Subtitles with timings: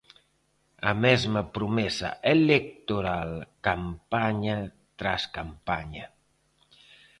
[0.91, 3.31] A mesma promesa electoral
[3.67, 4.57] campaña
[4.99, 6.05] tras campaña.